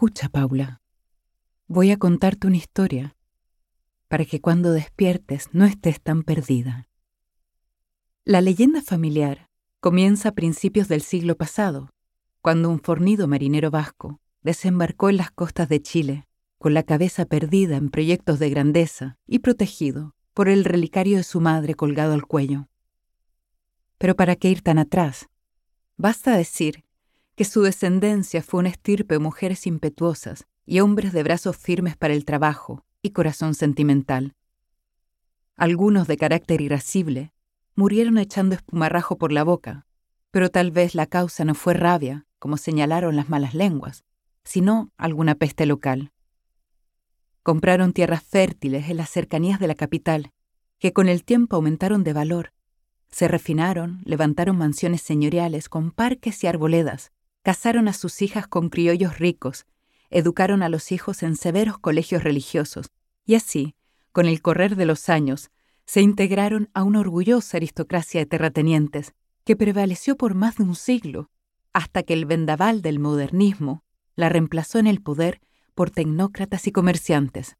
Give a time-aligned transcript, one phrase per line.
[0.00, 0.80] Escucha, Paula.
[1.66, 3.18] Voy a contarte una historia
[4.08, 6.88] para que cuando despiertes no estés tan perdida.
[8.24, 11.90] La leyenda familiar comienza a principios del siglo pasado,
[12.40, 16.26] cuando un fornido marinero vasco desembarcó en las costas de Chile,
[16.56, 21.42] con la cabeza perdida en proyectos de grandeza y protegido por el relicario de su
[21.42, 22.70] madre colgado al cuello.
[23.98, 25.28] Pero ¿para qué ir tan atrás?
[25.98, 26.86] Basta decir
[27.40, 32.12] que su descendencia fue una estirpe de mujeres impetuosas y hombres de brazos firmes para
[32.12, 34.34] el trabajo y corazón sentimental.
[35.56, 37.32] Algunos de carácter irascible
[37.74, 39.86] murieron echando espumarrajo por la boca,
[40.30, 44.04] pero tal vez la causa no fue rabia, como señalaron las malas lenguas,
[44.44, 46.12] sino alguna peste local.
[47.42, 50.30] Compraron tierras fértiles en las cercanías de la capital,
[50.78, 52.52] que con el tiempo aumentaron de valor.
[53.08, 57.12] Se refinaron, levantaron mansiones señoriales con parques y arboledas,
[57.42, 59.66] casaron a sus hijas con criollos ricos,
[60.10, 62.90] educaron a los hijos en severos colegios religiosos,
[63.24, 63.74] y así,
[64.12, 65.50] con el correr de los años,
[65.86, 71.30] se integraron a una orgullosa aristocracia de terratenientes que prevaleció por más de un siglo,
[71.72, 73.84] hasta que el vendaval del modernismo
[74.16, 75.40] la reemplazó en el poder
[75.74, 77.56] por tecnócratas y comerciantes.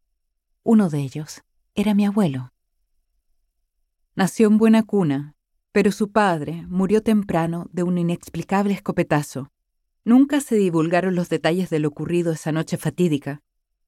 [0.63, 1.43] Uno de ellos
[1.75, 2.53] era mi abuelo.
[4.15, 5.35] Nació en buena cuna,
[5.73, 9.51] pero su padre murió temprano de un inexplicable escopetazo.
[10.11, 13.43] Nunca se divulgaron los detalles de lo ocurrido esa noche fatídica.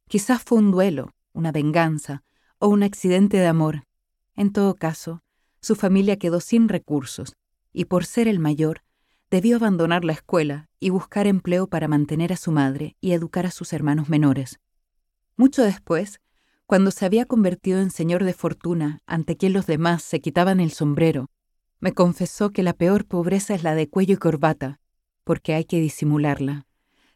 [0.07, 2.23] Quizás fue un duelo, una venganza
[2.61, 3.89] o un accidente de amor.
[4.37, 5.25] En todo caso,
[5.61, 7.35] su familia quedó sin recursos
[7.73, 8.85] y por ser el mayor,
[9.33, 13.51] debió abandonar la escuela y buscar empleo para mantener a su madre y educar a
[13.51, 14.61] sus hermanos menores.
[15.37, 16.21] Mucho después,
[16.67, 20.71] cuando se había convertido en señor de fortuna ante quien los demás se quitaban el
[20.71, 21.31] sombrero,
[21.81, 24.79] me confesó que la peor pobreza es la de cuello y corbata,
[25.25, 26.67] porque hay que disimularla.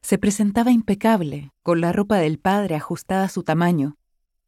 [0.03, 3.97] Se presentaba impecable, con la ropa del padre ajustada a su tamaño,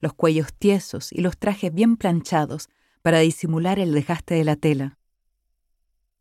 [0.00, 2.68] los cuellos tiesos y los trajes bien planchados
[3.02, 4.98] para disimular el desgaste de la tela.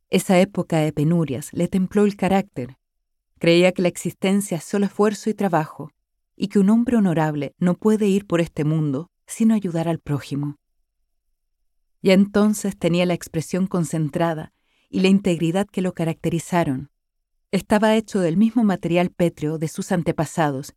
[0.10, 2.78] Esa época de penurias le templó el carácter.
[3.40, 5.92] Creía que la existencia es solo esfuerzo y trabajo,
[6.36, 10.56] y que un hombre honorable no puede ir por este mundo sino ayudar al prójimo.
[12.02, 14.54] Y entonces tenía la expresión concentrada
[14.90, 16.90] y la integridad que lo caracterizaron.
[17.58, 20.76] Estaba hecho del mismo material pétreo de sus antepasados,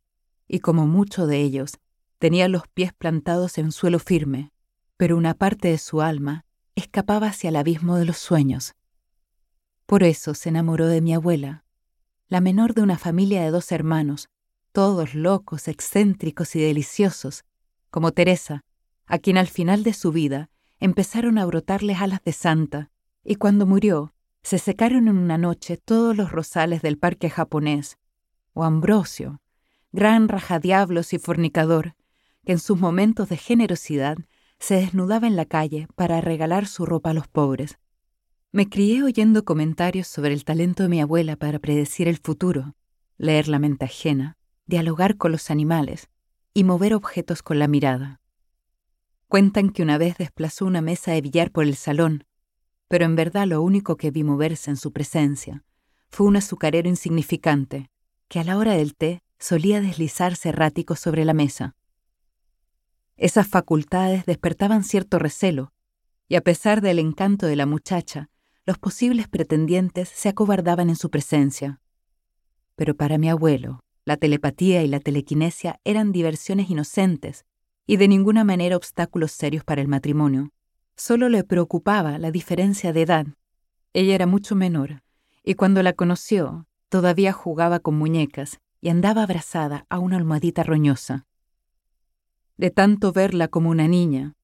[0.48, 1.78] y como muchos de ellos,
[2.18, 4.50] tenía los pies plantados en suelo firme,
[4.96, 6.46] pero una parte de su alma
[6.76, 8.76] escapaba hacia el abismo de los sueños.
[9.84, 11.66] Por eso se enamoró de mi abuela,
[12.28, 14.30] la menor de una familia de dos hermanos,
[14.72, 17.44] todos locos, excéntricos y deliciosos,
[17.91, 18.64] como Teresa,
[19.04, 20.48] a quien al final de su vida
[20.78, 22.91] empezaron a brotarles alas de santa,
[23.22, 27.99] y cuando murió, se secaron en una noche todos los rosales del parque japonés,
[28.53, 29.41] o Ambrosio,
[29.93, 31.95] gran rajadiablos y fornicador,
[32.45, 34.17] que en sus momentos de generosidad
[34.59, 37.78] se desnudaba en la calle para regalar su ropa a los pobres.
[38.53, 42.75] Me crié oyendo comentarios sobre el talento de mi abuela para predecir el futuro,
[43.17, 44.37] leer la mente ajena,
[44.67, 46.09] dialogar con los animales
[46.53, 48.21] y mover objetos con la mirada.
[49.28, 52.25] Cuentan que una vez desplazó una mesa de billar por el salón,
[52.91, 55.62] pero en verdad lo único que vi moverse en su presencia
[56.09, 57.89] fue un azucarero insignificante
[58.27, 61.77] que a la hora del té solía deslizarse errático sobre la mesa.
[63.17, 65.73] Esas facultades despertaban cierto recelo,
[66.27, 68.28] y a pesar del encanto de la muchacha,
[68.67, 71.81] los posibles pretendientes se acobardaban en su presencia.
[72.75, 77.45] Pero para mi abuelo, la telepatía y la telequinesia eran diversiones inocentes
[77.87, 80.51] y de ninguna manera obstáculos serios para el matrimonio.
[81.03, 83.27] Solo le preocupaba la diferencia de edad.
[83.94, 85.03] Ella era mucho menor,
[85.43, 91.25] y cuando la conoció, todavía jugaba con muñecas y andaba abrazada a una almohadita roñosa.
[92.59, 94.34] De tanto verla como una niña,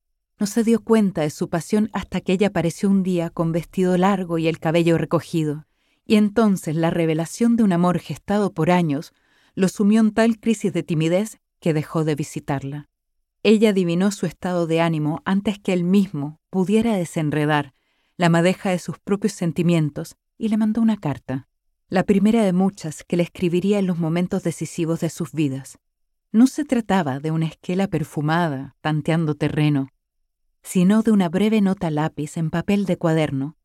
[0.41, 3.99] no se dio cuenta de su pasión hasta que ella apareció un día con vestido
[3.99, 5.66] largo y el cabello recogido,
[6.06, 9.12] y entonces la revelación de un amor gestado por años
[9.55, 12.89] lo sumió en tal crisis de timidez que dejó de visitarla.
[13.42, 17.74] Ella adivinó su estado de ánimo antes que él mismo pudiera desenredar
[18.16, 21.48] la madeja de sus propios sentimientos y le mandó una carta,
[21.91, 25.78] la primera de muchas que le escribiría en los momentos decisivos de sus vidas.
[26.32, 29.91] No se trataba de una esquela perfumada, tanteando terreno,
[30.62, 33.58] sino de una breve nota lápiz en papel de cuaderno,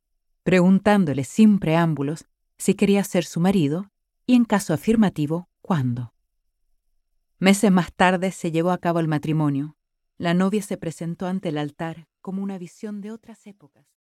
[0.44, 2.26] preguntándole sin preámbulos
[2.58, 3.90] si quería ser su marido
[4.26, 6.14] y, en caso afirmativo, cuándo.
[7.40, 9.78] Meses más tarde se llevó a cabo el matrimonio.
[10.18, 14.01] La novia se presentó ante el altar como una visión de otras épocas.